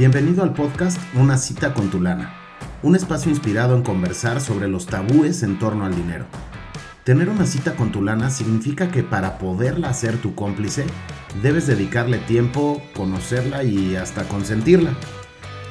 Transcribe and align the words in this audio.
Bienvenido 0.00 0.42
al 0.42 0.54
podcast 0.54 0.98
Una 1.14 1.36
cita 1.36 1.74
con 1.74 1.90
tu 1.90 2.00
lana, 2.00 2.32
un 2.82 2.96
espacio 2.96 3.30
inspirado 3.30 3.76
en 3.76 3.82
conversar 3.82 4.40
sobre 4.40 4.66
los 4.66 4.86
tabúes 4.86 5.42
en 5.42 5.58
torno 5.58 5.84
al 5.84 5.94
dinero. 5.94 6.24
Tener 7.04 7.28
una 7.28 7.44
cita 7.44 7.76
con 7.76 7.92
tu 7.92 8.02
lana 8.02 8.30
significa 8.30 8.90
que 8.90 9.02
para 9.02 9.36
poderla 9.36 9.90
hacer 9.90 10.16
tu 10.16 10.34
cómplice, 10.34 10.86
debes 11.42 11.66
dedicarle 11.66 12.16
tiempo, 12.16 12.80
conocerla 12.96 13.62
y 13.62 13.94
hasta 13.94 14.24
consentirla. 14.24 14.94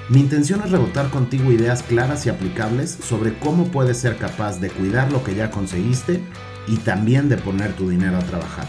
Mi 0.09 0.19
intención 0.19 0.61
es 0.63 0.69
rebotar 0.69 1.09
contigo 1.09 1.51
ideas 1.51 1.81
claras 1.81 2.27
y 2.27 2.29
aplicables 2.29 2.99
sobre 3.03 3.33
cómo 3.39 3.71
puedes 3.71 3.97
ser 3.97 4.17
capaz 4.17 4.59
de 4.59 4.69
cuidar 4.69 5.11
lo 5.11 5.23
que 5.23 5.33
ya 5.33 5.49
conseguiste 5.49 6.21
y 6.67 6.77
también 6.77 7.29
de 7.29 7.37
poner 7.37 7.73
tu 7.73 7.89
dinero 7.89 8.17
a 8.17 8.25
trabajar. 8.25 8.67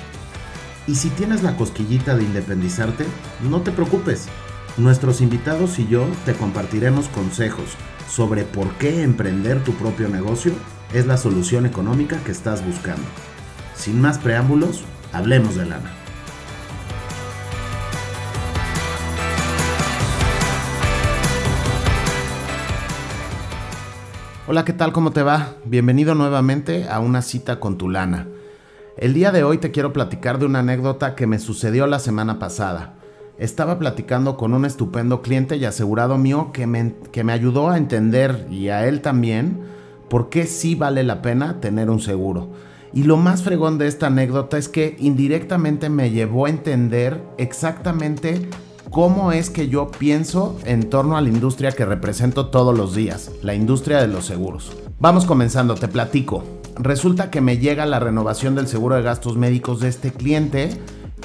Y 0.87 0.95
si 0.95 1.11
tienes 1.11 1.43
la 1.43 1.59
cosquillita 1.59 2.17
de 2.17 2.25
independizarte, 2.25 3.05
no 3.43 3.61
te 3.61 3.73
preocupes. 3.73 4.27
Nuestros 4.81 5.21
invitados 5.21 5.79
y 5.79 5.87
yo 5.89 6.07
te 6.25 6.33
compartiremos 6.33 7.09
consejos 7.09 7.77
sobre 8.09 8.45
por 8.45 8.67
qué 8.79 9.03
emprender 9.03 9.63
tu 9.63 9.75
propio 9.75 10.09
negocio 10.09 10.53
es 10.95 11.05
la 11.05 11.19
solución 11.19 11.67
económica 11.67 12.17
que 12.25 12.33
estás 12.33 12.65
buscando. 12.65 13.03
Sin 13.75 14.01
más 14.01 14.19
preámbulos, 14.19 14.85
hablemos 15.13 15.55
de 15.55 15.67
lana. 15.67 15.91
Hola, 24.49 24.65
¿qué 24.65 24.73
tal? 24.73 24.93
¿Cómo 24.93 25.11
te 25.11 25.23
va? 25.23 25.57
Bienvenido 25.67 26.15
nuevamente 26.15 26.89
a 26.89 27.01
una 27.01 27.21
cita 27.21 27.61
con 27.61 27.77
tu 27.77 27.91
lana. 27.91 28.29
El 28.97 29.13
día 29.13 29.31
de 29.31 29.45
hoy 29.45 29.59
te 29.59 29.73
quiero 29.73 29.93
platicar 29.93 30.39
de 30.39 30.47
una 30.47 30.61
anécdota 30.61 31.15
que 31.15 31.27
me 31.27 31.39
sucedió 31.39 31.87
la 31.87 31.99
semana 31.99 32.39
pasada. 32.39 32.95
Estaba 33.41 33.79
platicando 33.79 34.37
con 34.37 34.53
un 34.53 34.67
estupendo 34.67 35.23
cliente 35.23 35.57
y 35.57 35.65
asegurado 35.65 36.19
mío 36.19 36.51
que 36.53 36.67
me, 36.67 36.95
que 37.11 37.25
me 37.25 37.33
ayudó 37.33 37.71
a 37.71 37.79
entender, 37.79 38.47
y 38.51 38.69
a 38.69 38.87
él 38.87 39.01
también, 39.01 39.61
por 40.11 40.29
qué 40.29 40.47
sí 40.47 40.75
vale 40.75 41.05
la 41.05 41.23
pena 41.23 41.59
tener 41.59 41.89
un 41.89 42.01
seguro. 42.01 42.51
Y 42.93 43.05
lo 43.05 43.17
más 43.17 43.43
fregón 43.43 43.79
de 43.79 43.87
esta 43.87 44.09
anécdota 44.09 44.59
es 44.59 44.69
que 44.69 44.95
indirectamente 44.99 45.89
me 45.89 46.11
llevó 46.11 46.45
a 46.45 46.51
entender 46.51 47.23
exactamente 47.39 48.51
cómo 48.91 49.33
es 49.33 49.49
que 49.49 49.69
yo 49.69 49.91
pienso 49.91 50.59
en 50.67 50.91
torno 50.91 51.17
a 51.17 51.23
la 51.23 51.31
industria 51.31 51.73
que 51.73 51.87
represento 51.87 52.49
todos 52.49 52.77
los 52.77 52.95
días, 52.95 53.31
la 53.43 53.55
industria 53.55 54.03
de 54.03 54.09
los 54.09 54.27
seguros. 54.27 54.71
Vamos 54.99 55.25
comenzando, 55.25 55.77
te 55.77 55.89
platico 55.89 56.45
resulta 56.83 57.31
que 57.31 57.41
me 57.41 57.59
llega 57.59 57.87
la 57.87 58.01
renovación 58.01 58.55
del 58.55 58.67
seguro 58.67 58.97
de 58.97 59.03
gastos 59.03 59.37
médicos 59.37 59.81
de 59.81 59.89
este 59.89 60.13
cliente 60.13 60.71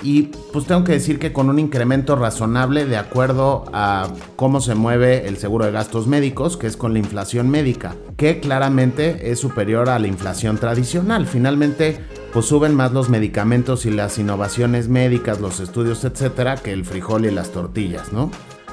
y 0.01 0.23
pues 0.53 0.65
tengo 0.65 0.83
que 0.83 0.93
decir 0.93 1.19
que 1.19 1.33
con 1.33 1.49
un 1.49 1.59
incremento 1.59 2.15
razonable 2.15 2.85
de 2.85 2.97
acuerdo 2.97 3.65
a 3.73 4.09
cómo 4.35 4.61
se 4.61 4.75
mueve 4.75 5.27
el 5.27 5.37
seguro 5.37 5.65
de 5.65 5.71
gastos 5.71 6.07
médicos, 6.07 6.57
que 6.57 6.67
es 6.67 6.77
con 6.77 6.93
la 6.93 6.99
inflación 6.99 7.49
médica, 7.49 7.95
que 8.17 8.39
claramente 8.39 9.31
es 9.31 9.39
superior 9.39 9.89
a 9.89 9.99
la 9.99 10.07
inflación 10.07 10.57
tradicional. 10.57 11.27
Finalmente, 11.27 11.99
pues 12.33 12.45
suben 12.45 12.75
más 12.75 12.91
los 12.91 13.09
medicamentos 13.09 13.85
y 13.85 13.91
las 13.91 14.17
innovaciones 14.17 14.89
médicas, 14.89 15.39
los 15.39 15.59
estudios, 15.59 16.03
etcétera, 16.03 16.55
que 16.55 16.73
el 16.73 16.85
frijol 16.85 17.25
y 17.25 17.31
las 17.31 17.51
tortillas, 17.51 18.11
¿no? 18.11 18.31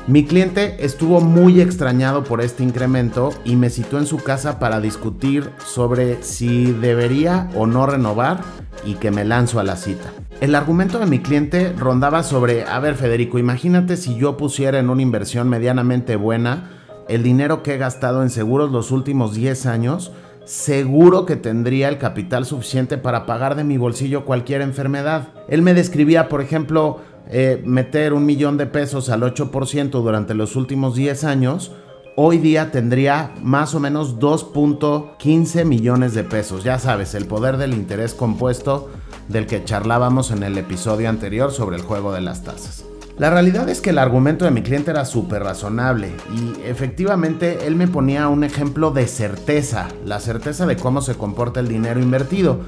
Mi 0.09 0.25
cliente 0.25 0.85
estuvo 0.85 1.21
muy 1.21 1.61
extrañado 1.61 2.25
por 2.25 2.41
este 2.41 2.65
incremento 2.65 3.31
y 3.45 3.55
me 3.55 3.71
citó 3.71 3.99
en 3.99 4.07
su 4.07 4.17
casa 4.17 4.59
para 4.59 4.81
discutir 4.81 5.49
sobre 5.65 6.25
si 6.25 6.73
debería 6.73 7.49
o 7.55 7.69
no 7.69 7.87
renovar 7.87 8.41
y 8.85 8.95
que 8.95 9.13
me 9.13 9.25
lanzo 9.25 9.61
a 9.61 9.63
la 9.63 9.77
cita. 9.77 10.13
El 10.43 10.57
argumento 10.57 10.99
de 10.99 11.07
mi 11.07 11.21
cliente 11.21 11.73
rondaba 11.73 12.25
sobre, 12.25 12.65
a 12.65 12.81
ver 12.81 12.97
Federico, 12.97 13.39
imagínate 13.39 13.97
si 13.97 14.17
yo 14.17 14.37
pusiera 14.37 14.81
en 14.81 14.91
una 14.91 15.01
inversión 15.01 15.49
medianamente 15.49 16.17
buena 16.17 16.69
el 17.09 17.23
dinero 17.23 17.63
que 17.63 17.75
he 17.75 17.79
gastado 17.79 18.25
en 18.25 18.29
seguros 18.29 18.73
los 18.73 18.91
últimos 18.91 19.35
10 19.35 19.67
años, 19.67 20.11
seguro 20.45 21.27
que 21.27 21.37
tendría 21.37 21.89
el 21.89 21.99
capital 21.99 22.45
suficiente 22.45 22.99
para 22.99 23.25
pagar 23.25 23.55
de 23.55 23.63
mi 23.63 23.77
bolsillo 23.77 24.25
cualquier 24.25 24.63
enfermedad. 24.63 25.29
Él 25.47 25.63
me 25.63 25.75
describía, 25.75 26.29
por 26.29 26.41
ejemplo, 26.41 26.99
eh, 27.29 27.63
meter 27.65 28.13
un 28.13 28.27
millón 28.27 28.57
de 28.57 28.67
pesos 28.67 29.11
al 29.11 29.23
8% 29.23 29.91
durante 30.03 30.35
los 30.35 30.57
últimos 30.57 30.97
10 30.97 31.23
años, 31.23 31.71
hoy 32.17 32.39
día 32.39 32.71
tendría 32.71 33.33
más 33.43 33.75
o 33.75 33.81
menos 33.81 34.19
2.15 34.19 35.65
millones 35.65 36.15
de 36.15 36.25
pesos. 36.25 36.65
Ya 36.65 36.79
sabes, 36.79 37.15
el 37.15 37.27
poder 37.27 37.57
del 37.57 37.75
interés 37.75 38.15
compuesto 38.15 38.91
del 39.29 39.47
que 39.47 39.65
charlábamos 39.65 40.31
en 40.31 40.43
el 40.43 40.59
episodio 40.59 41.09
anterior 41.09 41.53
sobre 41.53 41.77
el 41.77 41.83
juego 41.83 42.13
de 42.13 42.21
las 42.21 42.43
tasas. 42.43 42.85
La 43.19 43.31
realidad 43.31 43.69
es 43.69 43.81
que 43.81 43.91
el 43.91 43.99
argumento 43.99 44.45
de 44.45 44.51
mi 44.51 44.63
cliente 44.63 44.91
era 44.91 45.05
súper 45.05 45.43
razonable 45.43 46.13
y 46.35 46.63
efectivamente 46.63 47.67
él 47.67 47.77
me 47.77 47.87
ponía 47.87 48.29
un 48.29 48.43
ejemplo 48.43 48.91
de 48.91 49.07
certeza, 49.07 49.89
la 50.05 50.19
certeza 50.19 50.67
de 50.67 50.77
cómo 50.77 51.03
se 51.03 51.15
comporta 51.15 51.61
el 51.61 51.69
dinero 51.69 52.01
invertido. 52.01 52.61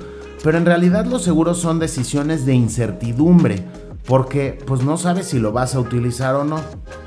Pero 0.42 0.58
en 0.58 0.66
realidad 0.66 1.06
los 1.06 1.22
seguros 1.22 1.58
son 1.58 1.78
decisiones 1.78 2.44
de 2.44 2.54
incertidumbre 2.54 3.64
porque 4.06 4.58
pues 4.66 4.82
no 4.82 4.96
sabes 4.96 5.28
si 5.28 5.38
lo 5.38 5.52
vas 5.52 5.74
a 5.74 5.80
utilizar 5.80 6.34
o 6.34 6.44
no. 6.44 6.60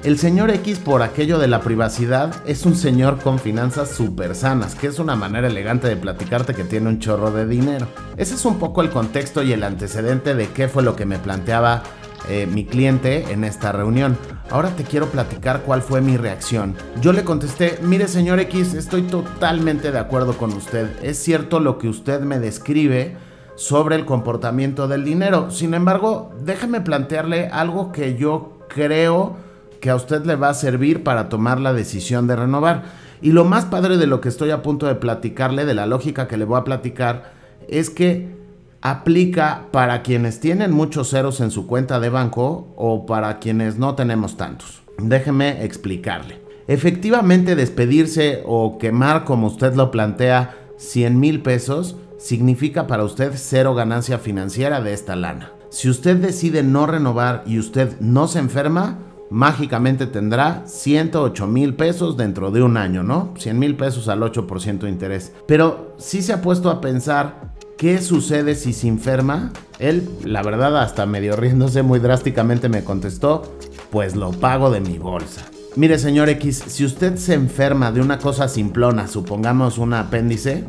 El 0.03 0.17
señor 0.17 0.49
X 0.51 0.79
por 0.79 1.01
aquello 1.01 1.37
de 1.37 1.47
la 1.47 1.61
privacidad 1.61 2.33
es 2.47 2.65
un 2.65 2.75
señor 2.75 3.19
con 3.19 3.39
finanzas 3.39 3.89
súper 3.89 4.35
sanas, 4.35 4.75
que 4.75 4.87
es 4.87 4.99
una 4.99 5.15
manera 5.15 5.47
elegante 5.47 5.87
de 5.87 5.95
platicarte 5.95 6.53
que 6.53 6.63
tiene 6.63 6.89
un 6.89 6.99
chorro 6.99 7.31
de 7.31 7.45
dinero. 7.45 7.87
Ese 8.17 8.35
es 8.35 8.45
un 8.45 8.57
poco 8.57 8.81
el 8.81 8.89
contexto 8.89 9.43
y 9.43 9.53
el 9.53 9.63
antecedente 9.63 10.33
de 10.33 10.49
qué 10.49 10.67
fue 10.67 10.83
lo 10.83 10.95
que 10.95 11.05
me 11.05 11.19
planteaba 11.19 11.83
eh, 12.29 12.45
mi 12.45 12.65
cliente 12.65 13.31
en 13.31 13.43
esta 13.43 13.71
reunión. 13.71 14.17
Ahora 14.49 14.75
te 14.75 14.83
quiero 14.83 15.07
platicar 15.07 15.61
cuál 15.61 15.81
fue 15.81 16.01
mi 16.01 16.17
reacción. 16.17 16.75
Yo 16.99 17.13
le 17.13 17.23
contesté, 17.23 17.79
mire 17.83 18.07
señor 18.07 18.39
X, 18.39 18.73
estoy 18.73 19.03
totalmente 19.03 19.91
de 19.91 19.99
acuerdo 19.99 20.37
con 20.37 20.51
usted. 20.53 20.89
Es 21.03 21.17
cierto 21.17 21.59
lo 21.59 21.77
que 21.77 21.87
usted 21.89 22.21
me 22.21 22.39
describe 22.39 23.15
sobre 23.57 23.95
el 23.95 24.05
comportamiento 24.05 24.87
del 24.87 25.03
dinero. 25.03 25.51
Sin 25.51 25.73
embargo, 25.73 26.31
déjeme 26.45 26.79
plantearle 26.79 27.47
algo 27.47 27.91
que 27.91 28.15
yo 28.15 28.59
creo 28.69 29.35
que 29.81 29.89
a 29.89 29.95
usted 29.95 30.25
le 30.25 30.35
va 30.35 30.49
a 30.49 30.53
servir 30.53 31.03
para 31.03 31.27
tomar 31.27 31.59
la 31.59 31.73
decisión 31.73 32.27
de 32.27 32.35
renovar. 32.35 32.83
Y 33.21 33.31
lo 33.31 33.45
más 33.45 33.65
padre 33.65 33.97
de 33.97 34.07
lo 34.07 34.21
que 34.21 34.29
estoy 34.29 34.51
a 34.51 34.61
punto 34.61 34.85
de 34.85 34.95
platicarle, 34.95 35.65
de 35.65 35.73
la 35.73 35.87
lógica 35.87 36.27
que 36.27 36.37
le 36.37 36.45
voy 36.45 36.59
a 36.59 36.63
platicar, 36.63 37.33
es 37.67 37.89
que 37.89 38.37
aplica 38.81 39.65
para 39.71 40.03
quienes 40.03 40.39
tienen 40.39 40.71
muchos 40.71 41.09
ceros 41.09 41.41
en 41.41 41.49
su 41.49 41.65
cuenta 41.65 41.99
de 41.99 42.09
banco 42.09 42.73
o 42.77 43.07
para 43.07 43.39
quienes 43.39 43.77
no 43.77 43.95
tenemos 43.95 44.37
tantos. 44.37 44.83
Déjeme 44.99 45.65
explicarle. 45.65 46.39
Efectivamente, 46.67 47.55
despedirse 47.55 48.43
o 48.45 48.77
quemar, 48.77 49.23
como 49.23 49.47
usted 49.47 49.73
lo 49.73 49.89
plantea, 49.89 50.55
100 50.77 51.19
mil 51.19 51.41
pesos, 51.41 51.95
significa 52.17 52.87
para 52.87 53.03
usted 53.03 53.33
cero 53.35 53.75
ganancia 53.75 54.17
financiera 54.17 54.81
de 54.81 54.93
esta 54.93 55.15
lana. 55.15 55.51
Si 55.69 55.89
usted 55.89 56.17
decide 56.17 56.63
no 56.63 56.87
renovar 56.87 57.43
y 57.45 57.59
usted 57.59 57.99
no 57.99 58.27
se 58.27 58.39
enferma, 58.39 58.99
mágicamente 59.29 60.07
tendrá 60.07 60.63
108 60.65 61.47
mil 61.47 61.75
pesos 61.75 62.17
dentro 62.17 62.51
de 62.51 62.61
un 62.63 62.77
año, 62.77 63.03
¿no? 63.03 63.33
100 63.37 63.59
mil 63.59 63.75
pesos 63.75 64.07
al 64.07 64.21
8% 64.21 64.79
de 64.79 64.89
interés. 64.89 65.33
Pero 65.47 65.95
si 65.97 66.21
se 66.21 66.33
ha 66.33 66.41
puesto 66.41 66.69
a 66.69 66.81
pensar 66.81 67.53
qué 67.77 68.01
sucede 68.01 68.55
si 68.55 68.73
se 68.73 68.87
enferma. 68.87 69.51
Él, 69.79 70.09
la 70.23 70.41
verdad, 70.41 70.81
hasta 70.81 71.05
medio 71.05 71.35
riéndose 71.35 71.83
muy 71.83 71.99
drásticamente 71.99 72.69
me 72.69 72.83
contestó, 72.83 73.43
pues 73.91 74.15
lo 74.15 74.31
pago 74.31 74.71
de 74.71 74.81
mi 74.81 74.97
bolsa. 74.97 75.45
Mire, 75.75 75.99
señor 75.99 76.27
X, 76.29 76.63
si 76.67 76.83
usted 76.83 77.17
se 77.17 77.35
enferma 77.35 77.91
de 77.91 78.01
una 78.01 78.17
cosa 78.17 78.47
simplona, 78.47 79.07
supongamos 79.07 79.77
un 79.77 79.93
apéndice, 79.93 80.65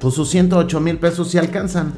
pues 0.00 0.14
sus 0.14 0.28
108 0.30 0.80
mil 0.80 0.98
pesos 0.98 1.30
se 1.30 1.38
alcanzan. 1.38 1.92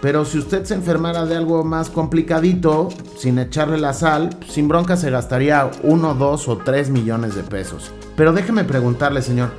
Pero 0.00 0.24
si 0.24 0.38
usted 0.38 0.64
se 0.64 0.74
enfermara 0.74 1.26
de 1.26 1.36
algo 1.36 1.62
más 1.62 1.90
complicadito, 1.90 2.88
sin 3.18 3.38
echarle 3.38 3.76
la 3.76 3.92
sal, 3.92 4.30
sin 4.48 4.66
bronca 4.66 4.96
se 4.96 5.10
gastaría 5.10 5.70
1, 5.82 6.14
2 6.14 6.48
o 6.48 6.56
3 6.58 6.88
millones 6.88 7.34
de 7.34 7.42
pesos. 7.42 7.90
Pero 8.16 8.32
déjeme 8.32 8.64
preguntarle, 8.64 9.20
señor, 9.20 9.50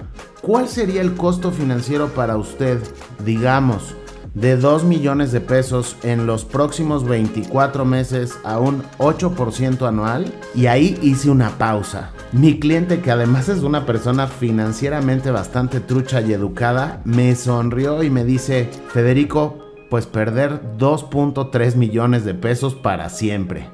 ¿cuál 0.42 0.68
sería 0.68 1.02
el 1.02 1.14
costo 1.14 1.52
financiero 1.52 2.10
para 2.10 2.38
usted, 2.38 2.80
digamos, 3.24 3.96
de 4.34 4.58
2 4.58 4.84
millones 4.86 5.32
de 5.32 5.42
pesos 5.42 5.96
en 6.02 6.26
los 6.26 6.44
próximos 6.44 7.06
24 7.06 7.86
meses 7.86 8.34
a 8.44 8.58
un 8.58 8.82
8% 8.98 9.88
anual? 9.88 10.34
Y 10.56 10.66
ahí 10.66 10.98
hice 11.04 11.30
una 11.30 11.52
pausa. 11.60 12.12
Mi 12.34 12.60
cliente, 12.60 13.02
que 13.02 13.12
además 13.12 13.50
es 13.50 13.62
una 13.62 13.86
persona 13.86 14.26
financieramente 14.28 15.32
bastante 15.32 15.82
trucha 15.82 16.22
y 16.22 16.32
educada, 16.32 17.02
me 17.04 17.36
sonrió 17.36 18.04
y 18.04 18.10
me 18.10 18.24
dice, 18.24 18.70
Federico, 18.88 19.58
pues 19.90 20.06
perder 20.06 20.62
2.3 20.78 21.76
millones 21.76 22.24
de 22.24 22.34
pesos 22.34 22.74
para 22.74 23.10
siempre. 23.10 23.68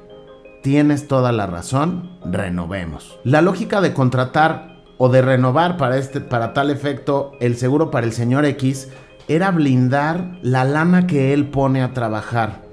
Tienes 0.60 1.06
toda 1.06 1.30
la 1.30 1.46
razón, 1.46 2.18
renovemos. 2.24 3.20
La 3.22 3.42
lógica 3.42 3.80
de 3.80 3.94
contratar 3.94 4.82
o 4.98 5.08
de 5.08 5.22
renovar 5.22 5.76
para, 5.76 5.96
este, 5.96 6.20
para 6.20 6.52
tal 6.52 6.70
efecto 6.70 7.30
el 7.38 7.56
seguro 7.56 7.92
para 7.92 8.06
el 8.08 8.12
señor 8.12 8.44
X 8.44 8.88
era 9.28 9.52
blindar 9.52 10.36
la 10.42 10.64
lana 10.64 11.06
que 11.06 11.32
él 11.32 11.46
pone 11.46 11.80
a 11.80 11.92
trabajar. 11.92 12.66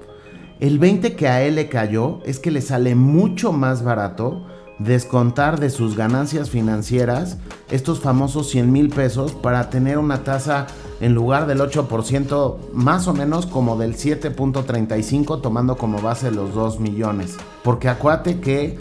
El 0.58 0.80
20 0.80 1.14
que 1.14 1.28
a 1.28 1.42
él 1.42 1.54
le 1.54 1.68
cayó 1.68 2.18
es 2.24 2.40
que 2.40 2.50
le 2.50 2.60
sale 2.60 2.96
mucho 2.96 3.52
más 3.52 3.84
barato 3.84 4.46
descontar 4.78 5.58
de 5.58 5.70
sus 5.70 5.96
ganancias 5.96 6.50
financieras 6.50 7.38
estos 7.70 8.00
famosos 8.00 8.50
100 8.50 8.70
mil 8.70 8.88
pesos 8.90 9.32
para 9.32 9.70
tener 9.70 9.98
una 9.98 10.22
tasa 10.22 10.66
en 11.00 11.14
lugar 11.14 11.46
del 11.46 11.60
8% 11.60 12.56
más 12.72 13.08
o 13.08 13.14
menos 13.14 13.46
como 13.46 13.76
del 13.76 13.96
7.35 13.96 15.40
tomando 15.40 15.76
como 15.76 16.00
base 16.00 16.30
los 16.30 16.54
2 16.54 16.80
millones. 16.80 17.36
Porque 17.62 17.88
acuate 17.88 18.40
que 18.40 18.78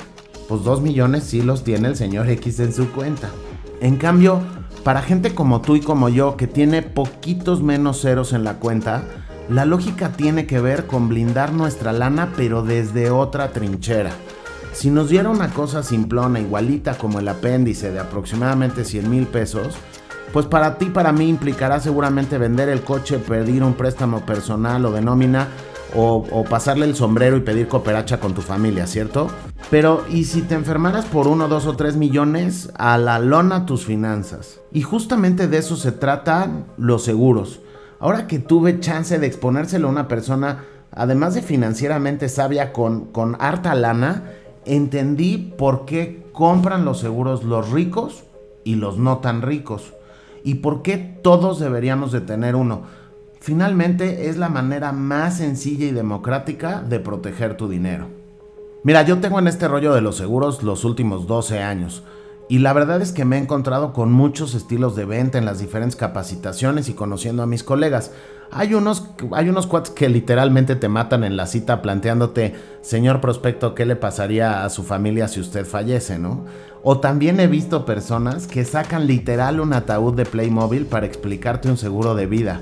pues 0.48 0.64
2 0.64 0.82
millones 0.82 1.24
sí 1.24 1.42
los 1.42 1.64
tiene 1.64 1.88
el 1.88 1.96
señor 1.96 2.30
X 2.30 2.60
en 2.60 2.74
su 2.74 2.92
cuenta. 2.92 3.30
En 3.82 3.98
cambio, 3.98 4.42
para 4.84 5.02
gente 5.02 5.34
como 5.34 5.62
tú 5.62 5.76
y 5.76 5.82
como 5.82 6.10
yo 6.10 6.38
que 6.38 6.48
tiene 6.48 6.82
poquitos 6.82 7.64
menos 7.64 8.02
ceros 8.02 8.34
en 8.34 8.44
la 8.44 8.60
cuenta, 8.60 9.04
la 9.50 9.66
lógica 9.66 10.12
tiene 10.12 10.46
que 10.46 10.60
ver 10.60 10.88
con 10.88 11.10
blindar 11.10 11.54
nuestra 11.54 11.94
lana 11.94 12.34
pero 12.36 12.64
desde 12.64 13.12
otra 13.12 13.52
trinchera. 13.52 14.12
Si 14.76 14.92
nos 14.92 15.08
diera 15.08 15.30
una 15.30 15.52
cosa 15.52 15.84
simplona, 15.84 16.42
igualita 16.42 16.98
como 16.98 17.20
el 17.20 17.28
apéndice 17.30 17.94
de 17.94 18.00
aproximadamente 18.00 18.84
100 18.84 19.10
mil 19.10 19.26
pesos, 19.26 19.78
pues 20.34 20.48
para 20.48 20.78
ti, 20.78 20.88
para 20.88 21.14
mí 21.14 21.30
implicará 21.30 21.80
seguramente 21.80 22.38
vender 22.38 22.68
el 22.68 22.82
coche, 22.82 23.18
pedir 23.18 23.64
un 23.64 23.76
préstamo 23.76 24.26
personal 24.26 24.86
o 24.86 24.92
de 24.92 25.00
nómina 25.00 25.48
o, 25.96 26.44
pasarle 26.50 26.86
el 26.86 26.94
sombrero 26.94 27.38
y 27.38 27.40
pedir 27.40 27.70
cooperacha 27.70 28.20
con 28.20 28.34
tu 28.34 28.42
familia, 28.42 28.86
¿cierto? 28.86 29.30
Pero, 29.72 30.04
¿y 30.10 30.26
si 30.26 30.42
te 30.42 30.56
enfermaras 30.56 31.06
por 31.06 31.30
uno, 31.30 31.48
dos 31.48 31.68
o 31.68 31.78
tres 31.78 31.96
millones? 31.96 32.70
A 32.78 32.98
la 32.98 33.18
lona 33.20 33.66
tus 33.66 33.86
finanzas. 33.86 34.60
Y 34.74 34.82
justamente 34.82 35.48
de 35.48 35.58
eso 35.58 35.78
se 35.78 35.94
tratan 35.94 36.66
los 36.78 37.06
seguros. 37.06 37.62
Ahora 38.02 38.28
que 38.28 38.40
tuve 38.40 38.82
chance 38.82 39.20
de 39.20 39.26
exponérselo 39.26 39.88
a 39.88 39.92
una 39.92 40.10
persona, 40.10 40.66
además 40.92 41.34
de 41.34 41.44
financieramente 41.44 42.28
sabia 42.28 42.74
con, 42.74 43.06
con 43.06 43.38
harta 43.40 43.74
lana, 43.74 44.24
entendí 44.66 45.38
por 45.38 45.86
qué 45.86 46.26
compran 46.32 46.86
los 46.86 47.00
seguros 47.00 47.44
los 47.44 47.72
ricos 47.72 48.24
y 48.64 48.76
los 48.76 48.98
no 48.98 49.20
tan 49.20 49.42
ricos. 49.42 49.94
Y 50.44 50.56
por 50.56 50.82
qué 50.82 50.98
todos 50.98 51.60
deberíamos 51.60 52.12
de 52.12 52.22
tener 52.22 52.56
uno. 52.56 52.84
Finalmente 53.40 54.30
es 54.30 54.38
la 54.38 54.50
manera 54.50 54.92
más 54.92 55.38
sencilla 55.38 55.86
y 55.86 55.92
democrática 55.92 56.82
de 56.82 57.00
proteger 57.00 57.58
tu 57.58 57.70
dinero. 57.70 58.08
Mira, 58.84 59.02
yo 59.04 59.20
tengo 59.20 59.40
en 59.40 59.48
este 59.48 59.68
rollo 59.68 59.94
de 59.94 60.02
los 60.02 60.18
seguros 60.18 60.62
los 60.62 60.84
últimos 60.84 61.26
12 61.26 61.62
años. 61.64 62.04
Y 62.48 62.60
la 62.60 62.74
verdad 62.74 63.02
es 63.02 63.12
que 63.12 63.26
me 63.26 63.38
he 63.38 63.40
encontrado 63.40 63.92
con 63.92 64.12
muchos 64.12 64.54
estilos 64.54 64.96
de 64.96 65.06
venta 65.06 65.40
en 65.40 65.46
las 65.46 65.60
diferentes 65.60 65.96
capacitaciones 65.96 66.90
y 66.90 66.94
conociendo 66.94 67.42
a 67.42 67.48
mis 67.48 67.64
colegas. 67.64 68.12
Hay 68.52 68.76
unos, 68.76 69.08
hay 69.32 69.50
unos 69.50 69.68
que 69.96 70.10
literalmente 70.10 70.76
te 70.76 70.88
matan 70.88 71.24
en 71.24 71.36
la 71.38 71.48
cita 71.48 71.82
planteándote, 71.82 72.54
señor 72.82 73.20
prospecto, 73.20 73.74
¿qué 73.74 73.86
le 73.88 73.96
pasaría 73.96 74.64
a 74.64 74.70
su 74.70 74.84
familia 74.84 75.28
si 75.28 75.40
usted 75.40 75.66
fallece, 75.66 76.20
no? 76.20 76.46
O 76.84 77.00
también 77.00 77.40
he 77.40 77.48
visto 77.48 77.84
personas 77.84 78.46
que 78.46 78.64
sacan 78.64 79.08
literal 79.08 79.60
un 79.60 79.74
ataúd 79.74 80.14
de 80.14 80.26
Playmobil 80.26 80.86
para 80.86 81.08
explicarte 81.08 81.68
un 81.68 81.78
seguro 81.78 82.14
de 82.14 82.28
vida. 82.28 82.62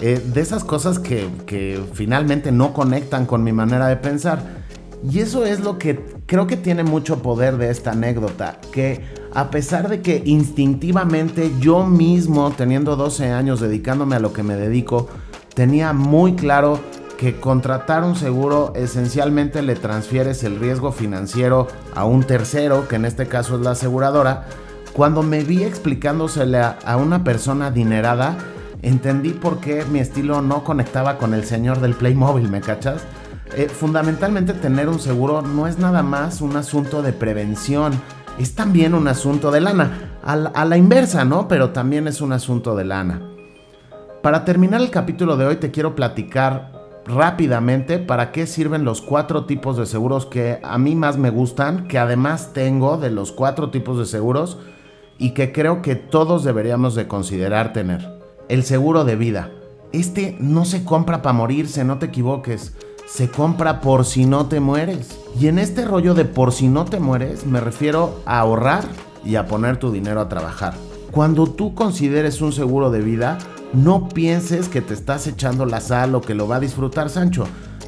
Eh, 0.00 0.22
de 0.24 0.40
esas 0.40 0.62
cosas 0.62 1.00
que, 1.00 1.28
que 1.44 1.82
finalmente 1.92 2.52
no 2.52 2.72
conectan 2.72 3.26
con 3.26 3.42
mi 3.42 3.52
manera 3.52 3.88
de 3.88 3.96
pensar. 3.96 4.57
Y 5.02 5.20
eso 5.20 5.44
es 5.44 5.60
lo 5.60 5.78
que 5.78 6.04
creo 6.26 6.46
que 6.46 6.56
tiene 6.56 6.84
mucho 6.84 7.22
poder 7.22 7.56
de 7.56 7.70
esta 7.70 7.92
anécdota, 7.92 8.60
que 8.72 9.04
a 9.34 9.50
pesar 9.50 9.88
de 9.88 10.00
que 10.00 10.22
instintivamente 10.24 11.52
yo 11.60 11.86
mismo, 11.86 12.50
teniendo 12.50 12.96
12 12.96 13.30
años 13.30 13.60
dedicándome 13.60 14.16
a 14.16 14.20
lo 14.20 14.32
que 14.32 14.42
me 14.42 14.56
dedico, 14.56 15.08
tenía 15.54 15.92
muy 15.92 16.34
claro 16.34 16.80
que 17.18 17.40
contratar 17.40 18.04
un 18.04 18.14
seguro 18.14 18.72
esencialmente 18.76 19.60
le 19.62 19.74
transfieres 19.74 20.44
el 20.44 20.58
riesgo 20.58 20.92
financiero 20.92 21.66
a 21.94 22.04
un 22.04 22.22
tercero, 22.22 22.86
que 22.88 22.96
en 22.96 23.04
este 23.04 23.26
caso 23.26 23.56
es 23.56 23.62
la 23.62 23.72
aseguradora, 23.72 24.46
cuando 24.92 25.22
me 25.22 25.42
vi 25.44 25.64
explicándosele 25.64 26.58
a, 26.58 26.96
una 26.96 27.24
persona 27.24 27.66
adinerada, 27.66 28.38
entendí 28.82 29.30
por 29.30 29.58
qué 29.58 29.84
mi 29.84 29.98
estilo 29.98 30.42
no 30.42 30.64
conectaba 30.64 31.18
con 31.18 31.34
el 31.34 31.44
señor 31.44 31.80
del 31.80 31.94
Playmobil, 31.94 32.48
¿me 32.48 32.60
cachas? 32.60 33.02
Eh, 33.56 33.68
fundamentalmente 33.68 34.52
tener 34.52 34.88
un 34.88 34.98
seguro 34.98 35.42
no 35.42 35.66
es 35.66 35.78
nada 35.78 36.02
más 36.02 36.40
un 36.40 36.56
asunto 36.56 37.02
de 37.02 37.12
prevención, 37.12 37.92
es 38.38 38.54
también 38.54 38.94
un 38.94 39.08
asunto 39.08 39.50
de 39.50 39.60
lana. 39.60 40.18
A 40.22 40.64
la, 40.64 40.76
inversa, 40.76 41.24
¿no? 41.24 41.48
Pero 41.48 41.70
también 41.70 42.06
es 42.06 42.20
un 42.20 42.32
asunto 42.32 42.76
de 42.76 42.84
lana. 42.84 43.22
Para 44.22 44.44
terminar 44.44 44.80
el 44.80 44.90
capítulo 44.90 45.36
de 45.36 45.46
hoy 45.46 45.56
te 45.56 45.70
quiero 45.70 45.94
platicar 45.94 46.72
rápidamente 47.06 47.98
para 47.98 48.30
qué 48.30 48.46
sirven 48.46 48.84
los 48.84 49.00
cuatro 49.00 49.46
tipos 49.46 49.78
de 49.78 49.86
seguros 49.86 50.26
que 50.26 50.60
a 50.62 50.76
mí 50.76 50.94
más 50.94 51.16
me 51.16 51.30
gustan, 51.30 51.88
que 51.88 51.98
además 51.98 52.52
tengo 52.52 52.98
de 52.98 53.10
los 53.10 53.32
cuatro 53.32 53.70
tipos 53.70 53.98
de 53.98 54.04
seguros 54.04 54.58
y 55.16 55.30
que 55.30 55.50
creo 55.50 55.80
que 55.80 55.96
todos 55.96 56.44
deberíamos 56.44 56.94
de 56.94 57.08
considerar 57.08 57.72
tener. 57.72 58.20
El 58.48 58.62
seguro 58.64 59.04
de 59.04 59.16
vida. 59.16 59.50
Este 59.92 60.36
no 60.38 60.66
se 60.66 60.84
compra 60.84 61.22
para 61.22 61.32
morirse, 61.32 61.84
no 61.84 61.98
te 61.98 62.06
equivoques 62.06 62.76
se 63.08 63.30
compra 63.30 63.80
por 63.80 64.04
si 64.04 64.26
no 64.26 64.46
te 64.46 64.60
mueres. 64.60 65.18
Y 65.40 65.48
en 65.48 65.58
este 65.58 65.84
rollo 65.84 66.14
de 66.14 66.24
por 66.24 66.52
si 66.52 66.68
no 66.68 66.84
te 66.84 67.00
mueres, 67.00 67.46
me 67.46 67.60
refiero 67.60 68.20
a 68.26 68.40
ahorrar 68.40 68.84
y 69.24 69.36
a 69.36 69.46
poner 69.46 69.78
tu 69.78 69.90
dinero 69.90 70.20
a 70.20 70.28
trabajar. 70.28 70.74
Cuando 71.10 71.46
tú 71.46 71.74
consideres 71.74 72.42
un 72.42 72.52
seguro 72.52 72.90
de 72.90 73.00
vida, 73.00 73.38
no 73.72 74.08
pienses 74.08 74.68
que 74.68 74.82
te 74.82 74.94
estás 74.94 75.26
echando 75.26 75.64
la 75.64 75.80
sal 75.80 76.14
o 76.14 76.20
que 76.20 76.34
lo 76.34 76.46
va 76.46 76.56
a 76.56 76.60
disfrutar 76.60 77.08
Sancho. 77.08 77.46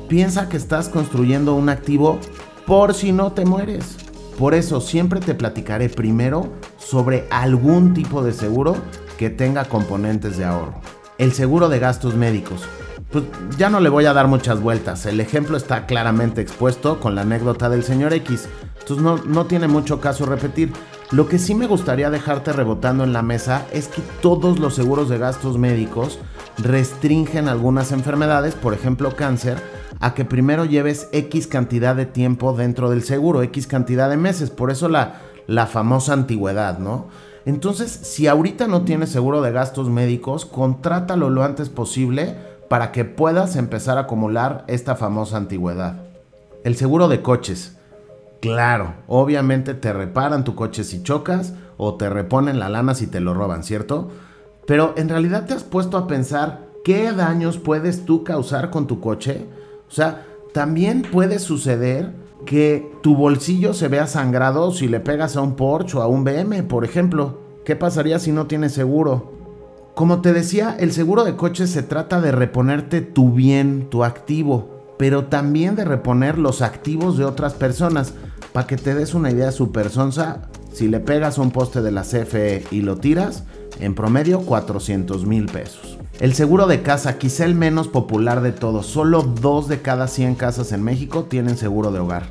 Piensa 0.09 0.49
que 0.49 0.57
estás 0.57 0.89
construyendo 0.89 1.55
un 1.55 1.69
activo 1.69 2.19
por 2.67 2.95
si 2.95 3.13
no 3.13 3.33
te 3.33 3.45
mueres. 3.45 3.97
Por 4.39 4.55
eso 4.55 4.81
siempre 4.81 5.21
te 5.21 5.35
platicaré 5.35 5.91
primero 5.91 6.49
sobre 6.79 7.27
algún 7.31 7.93
tipo 7.93 8.23
de 8.23 8.33
seguro 8.33 8.75
que 9.19 9.29
tenga 9.29 9.67
componentes 9.67 10.39
de 10.39 10.47
ahorro. 10.47 10.81
El 11.19 11.33
seguro 11.33 11.69
de 11.69 11.79
gastos 11.79 12.15
médicos 12.15 12.63
pues 13.11 13.25
ya 13.59 13.71
no 13.71 13.81
le 13.81 13.89
voy 13.89 14.07
a 14.07 14.13
dar 14.13 14.29
muchas 14.29 14.61
vueltas. 14.61 15.05
El 15.07 15.21
ejemplo 15.21 15.57
está 15.57 15.87
claramente 15.87 16.41
expuesto 16.41 17.01
con 17.01 17.15
la 17.15 17.23
anécdota 17.23 17.69
del 17.69 17.83
señor 17.83 18.13
X. 18.13 18.49
Entonces 18.81 19.05
no, 19.05 19.19
no 19.19 19.47
tiene 19.47 19.69
mucho 19.69 20.01
caso 20.01 20.27
repetir. 20.27 20.73
Lo 21.11 21.29
que 21.29 21.41
sí 21.41 21.57
me 21.57 21.67
gustaría 21.67 22.09
dejarte 22.09 22.53
rebotando 22.53 23.03
en 23.03 23.13
la 23.13 23.23
mesa 23.23 23.67
es 23.73 23.89
que 23.89 24.01
todos 24.23 24.61
los 24.61 24.75
seguros 24.77 25.09
de 25.09 25.19
gastos 25.19 25.59
médicos 25.59 26.21
restringen 26.59 27.49
algunas 27.49 27.91
enfermedades, 27.91 28.55
por 28.55 28.75
ejemplo 28.75 29.17
cáncer, 29.17 29.59
a 29.99 30.15
que 30.15 30.25
primero 30.25 30.65
lleves 30.65 31.09
X 31.13 31.49
cantidad 31.49 31.97
de 31.97 32.07
tiempo 32.07 32.53
dentro 32.53 32.91
del 32.91 33.03
seguro, 33.03 33.43
X 33.43 33.67
cantidad 33.67 34.09
de 34.09 34.19
meses. 34.19 34.51
Por 34.51 34.71
eso 34.71 34.89
la, 34.89 35.21
la 35.49 35.67
famosa 35.67 36.13
antigüedad, 36.13 36.79
¿no? 36.79 37.09
Entonces, 37.45 37.91
si 37.91 38.29
ahorita 38.29 38.69
no 38.69 38.83
tienes 38.83 39.11
seguro 39.11 39.43
de 39.43 39.51
gastos 39.51 39.89
médicos, 39.89 40.47
contrátalo 40.47 41.29
lo 41.31 41.43
antes 41.43 41.71
posible 41.71 42.37
para 42.71 42.93
que 42.93 43.05
puedas 43.05 43.57
empezar 43.57 43.99
a 43.99 44.03
acumular 44.03 44.63
esta 44.69 44.95
famosa 44.95 45.37
antigüedad. 45.37 46.05
El 46.63 46.77
seguro 46.77 47.09
de 47.09 47.21
coches. 47.21 47.77
Claro, 48.41 48.95
obviamente 49.09 49.75
te 49.75 49.93
reparan 49.93 50.45
tu 50.45 50.55
coche 50.55 50.85
si 50.85 51.03
chocas 51.03 51.53
o 51.79 51.97
te 51.97 52.09
reponen 52.09 52.61
la 52.61 52.69
lana 52.69 52.95
si 52.95 53.09
te 53.09 53.19
lo 53.19 53.35
roban, 53.35 53.65
¿cierto? 53.65 54.13
Pero 54.69 54.95
en 54.97 55.09
realidad 55.09 55.47
te 55.47 55.55
has 55.55 55.65
puesto 55.65 55.97
a 55.97 56.07
pensar 56.07 56.61
qué 56.85 57.11
daños 57.11 57.59
puedes 57.59 58.05
tú 58.05 58.23
causar 58.23 58.71
con 58.71 58.87
tu 58.87 59.01
coche. 59.01 59.49
O 59.89 59.91
sea, 59.91 60.25
también 60.55 61.03
puede 61.03 61.41
suceder 61.41 62.15
que 62.47 62.89
tu 63.03 63.17
bolsillo 63.17 63.75
se 63.75 63.89
vea 63.89 64.07
sangrado 64.07 64.71
si 64.71 64.87
le 64.87 65.01
pegas 65.01 65.37
a 65.37 65.41
un 65.41 65.57
Porsche 65.57 65.99
o 65.99 66.03
a 66.03 66.07
un 66.07 66.23
BM, 66.23 66.63
por 66.63 66.85
ejemplo. 66.85 67.41
¿Qué 67.65 67.75
pasaría 67.75 68.21
si 68.21 68.31
no 68.31 68.47
tienes 68.47 68.75
seguro? 68.75 69.40
Como 69.95 70.21
te 70.23 70.33
decía, 70.33 70.77
el 70.79 70.93
seguro 70.93 71.25
de 71.25 71.37
coche 71.37 71.67
se 71.67 71.83
trata 71.83 72.21
de 72.21 72.33
reponerte 72.33 73.01
tu 73.01 73.33
bien, 73.33 73.89
tu 73.91 74.05
activo, 74.05 74.95
pero 74.99 75.27
también 75.27 75.77
de 75.77 75.85
reponer 75.85 76.39
los 76.39 76.63
activos 76.63 77.19
de 77.19 77.25
otras 77.25 77.55
personas. 77.55 78.15
Para 78.53 78.67
que 78.67 78.77
te 78.77 78.95
des 78.95 79.15
una 79.15 79.31
idea 79.31 79.53
super 79.53 79.91
sonsa, 79.91 80.49
si 80.73 80.89
le 80.89 81.01
pegas 81.01 81.39
un 81.39 81.51
poste 81.51 81.83
de 81.83 81.93
la 81.93 82.03
CFE 82.03 82.65
y 82.71 82.83
lo 82.83 82.97
tiras, 82.97 83.45
en 83.79 83.95
promedio 83.95 84.41
400 84.41 85.27
mil 85.27 85.47
pesos. 85.47 85.99
El 86.19 86.35
seguro 86.35 86.67
de 86.67 86.83
casa, 86.83 87.19
quizá 87.19 87.45
el 87.45 87.55
menos 87.55 87.89
popular 87.89 88.43
de 88.43 88.53
todos, 88.53 88.87
solo 88.87 89.23
2 89.23 89.69
de 89.69 89.81
cada 89.81 90.07
100 90.07 90.35
casas 90.35 90.73
en 90.73 90.83
México 90.83 91.25
tienen 91.25 91.57
seguro 91.57 91.93
de 91.93 91.99
hogar. 91.99 92.25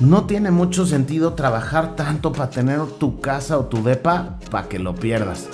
No 0.00 0.26
tiene 0.26 0.52
mucho 0.52 0.86
sentido 0.86 1.34
trabajar 1.34 1.96
tanto 1.96 2.30
para 2.32 2.50
tener 2.50 2.80
tu 3.00 3.20
casa 3.20 3.58
o 3.58 3.64
tu 3.64 3.82
depa 3.82 4.38
para 4.50 4.68
que 4.68 4.78
lo 4.78 4.94
pierdas. 4.94 5.48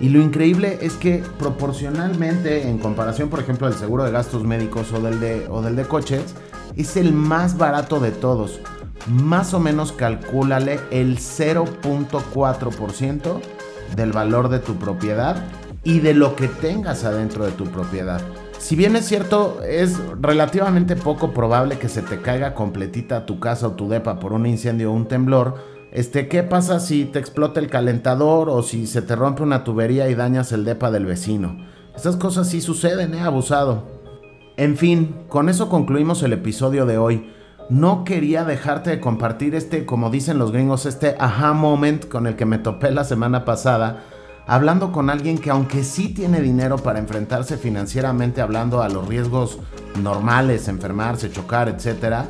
Y 0.00 0.08
lo 0.08 0.20
increíble 0.20 0.78
es 0.82 0.94
que 0.94 1.22
proporcionalmente, 1.38 2.68
en 2.68 2.78
comparación, 2.78 3.28
por 3.28 3.38
ejemplo, 3.40 3.68
del 3.68 3.78
seguro 3.78 4.02
de 4.04 4.10
gastos 4.10 4.42
médicos 4.44 4.92
o 4.92 5.00
del 5.00 5.20
de, 5.20 5.46
o 5.48 5.62
del 5.62 5.76
de 5.76 5.84
coches, 5.84 6.34
es 6.76 6.96
el 6.96 7.12
más 7.12 7.56
barato 7.56 8.00
de 8.00 8.10
todos. 8.10 8.58
Más 9.06 9.54
o 9.54 9.60
menos 9.60 9.92
calcúlale 9.92 10.80
el 10.90 11.18
0.4% 11.18 13.40
del 13.94 14.10
valor 14.12 14.48
de 14.48 14.58
tu 14.58 14.74
propiedad 14.76 15.44
y 15.84 16.00
de 16.00 16.14
lo 16.14 16.34
que 16.34 16.48
tengas 16.48 17.04
adentro 17.04 17.44
de 17.44 17.52
tu 17.52 17.66
propiedad. 17.66 18.20
Si 18.58 18.74
bien 18.76 18.96
es 18.96 19.04
cierto, 19.04 19.62
es 19.62 20.00
relativamente 20.20 20.96
poco 20.96 21.32
probable 21.32 21.78
que 21.78 21.90
se 21.90 22.02
te 22.02 22.22
caiga 22.22 22.54
completita 22.54 23.26
tu 23.26 23.38
casa 23.38 23.68
o 23.68 23.72
tu 23.72 23.88
depa 23.88 24.18
por 24.18 24.32
un 24.32 24.46
incendio 24.46 24.90
o 24.90 24.94
un 24.94 25.06
temblor, 25.06 25.73
este, 25.94 26.26
¿qué 26.26 26.42
pasa 26.42 26.80
si 26.80 27.04
te 27.04 27.20
explota 27.20 27.60
el 27.60 27.70
calentador 27.70 28.48
o 28.50 28.62
si 28.64 28.88
se 28.88 29.00
te 29.00 29.14
rompe 29.14 29.44
una 29.44 29.62
tubería 29.62 30.10
y 30.10 30.16
dañas 30.16 30.50
el 30.50 30.64
depa 30.64 30.90
del 30.90 31.06
vecino? 31.06 31.64
Estas 31.94 32.16
cosas 32.16 32.48
sí 32.48 32.60
suceden, 32.60 33.14
¿eh? 33.14 33.20
Abusado. 33.20 33.84
En 34.56 34.76
fin, 34.76 35.14
con 35.28 35.48
eso 35.48 35.68
concluimos 35.68 36.24
el 36.24 36.32
episodio 36.32 36.84
de 36.84 36.98
hoy. 36.98 37.30
No 37.70 38.02
quería 38.02 38.44
dejarte 38.44 38.90
de 38.90 39.00
compartir 39.00 39.54
este, 39.54 39.86
como 39.86 40.10
dicen 40.10 40.36
los 40.36 40.50
gringos, 40.50 40.84
este 40.84 41.14
aha 41.20 41.52
moment 41.52 42.08
con 42.08 42.26
el 42.26 42.34
que 42.34 42.44
me 42.44 42.58
topé 42.58 42.90
la 42.90 43.04
semana 43.04 43.44
pasada, 43.44 44.02
hablando 44.48 44.90
con 44.90 45.10
alguien 45.10 45.38
que 45.38 45.50
aunque 45.50 45.84
sí 45.84 46.12
tiene 46.12 46.40
dinero 46.40 46.76
para 46.76 46.98
enfrentarse 46.98 47.56
financieramente 47.56 48.40
hablando 48.40 48.82
a 48.82 48.88
los 48.88 49.06
riesgos 49.06 49.60
normales, 50.02 50.66
enfermarse, 50.66 51.30
chocar, 51.30 51.68
etc., 51.68 52.26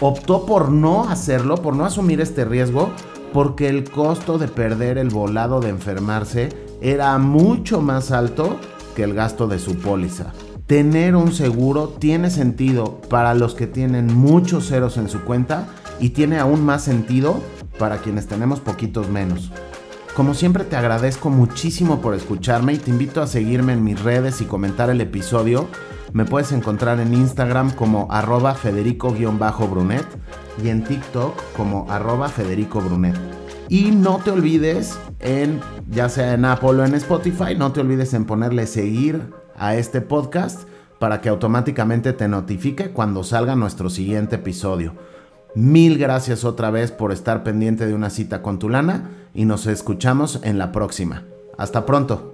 optó 0.00 0.46
por 0.46 0.70
no 0.70 1.08
hacerlo, 1.08 1.56
por 1.56 1.76
no 1.76 1.84
asumir 1.84 2.20
este 2.20 2.44
riesgo, 2.44 2.90
porque 3.32 3.68
el 3.68 3.90
costo 3.90 4.38
de 4.38 4.48
perder 4.48 4.98
el 4.98 5.08
volado 5.08 5.60
de 5.60 5.70
enfermarse 5.70 6.48
era 6.80 7.16
mucho 7.18 7.80
más 7.80 8.10
alto 8.10 8.56
que 8.94 9.04
el 9.04 9.14
gasto 9.14 9.46
de 9.46 9.58
su 9.58 9.76
póliza 9.76 10.32
tener 10.66 11.14
un 11.14 11.32
seguro 11.32 11.88
tiene 11.88 12.30
sentido 12.30 13.00
para 13.10 13.34
los 13.34 13.54
que 13.54 13.66
tienen 13.66 14.14
muchos 14.14 14.68
ceros 14.68 14.96
en 14.96 15.08
su 15.08 15.20
cuenta 15.20 15.68
y 16.00 16.10
tiene 16.10 16.38
aún 16.38 16.64
más 16.64 16.82
sentido 16.82 17.40
para 17.78 17.98
quienes 17.98 18.26
tenemos 18.26 18.60
poquitos 18.60 19.08
menos. 19.10 19.50
Como 20.16 20.32
siempre 20.34 20.64
te 20.64 20.76
agradezco 20.76 21.28
muchísimo 21.28 22.00
por 22.00 22.14
escucharme 22.14 22.72
y 22.72 22.78
te 22.78 22.90
invito 22.90 23.20
a 23.20 23.26
seguirme 23.26 23.72
en 23.72 23.84
mis 23.84 24.00
redes 24.00 24.40
y 24.40 24.44
comentar 24.44 24.88
el 24.88 25.00
episodio. 25.00 25.68
Me 26.14 26.24
puedes 26.24 26.52
encontrar 26.52 27.00
en 27.00 27.12
Instagram 27.12 27.72
como 27.72 28.06
arroba 28.08 28.54
federico-brunet 28.54 30.06
y 30.62 30.68
en 30.68 30.84
TikTok 30.84 31.34
como 31.56 31.90
arroba 31.90 32.28
federico 32.28 32.80
brunet. 32.80 33.16
Y 33.68 33.90
no 33.90 34.18
te 34.18 34.30
olvides 34.30 34.96
en, 35.18 35.60
ya 35.90 36.08
sea 36.08 36.34
en 36.34 36.44
Apple 36.44 36.68
o 36.68 36.84
en 36.84 36.94
Spotify, 36.94 37.56
no 37.58 37.72
te 37.72 37.80
olvides 37.80 38.14
en 38.14 38.26
ponerle 38.26 38.68
seguir 38.68 39.22
a 39.56 39.74
este 39.74 40.00
podcast 40.02 40.68
para 41.00 41.20
que 41.20 41.30
automáticamente 41.30 42.12
te 42.12 42.28
notifique 42.28 42.90
cuando 42.90 43.24
salga 43.24 43.56
nuestro 43.56 43.90
siguiente 43.90 44.36
episodio. 44.36 44.94
Mil 45.56 45.98
gracias 45.98 46.44
otra 46.44 46.70
vez 46.70 46.92
por 46.92 47.10
estar 47.10 47.42
pendiente 47.42 47.86
de 47.86 47.94
una 47.94 48.08
cita 48.08 48.40
con 48.40 48.60
tu 48.60 48.68
lana 48.68 49.10
y 49.34 49.46
nos 49.46 49.66
escuchamos 49.66 50.38
en 50.44 50.58
la 50.58 50.70
próxima. 50.70 51.24
Hasta 51.58 51.84
pronto. 51.84 52.33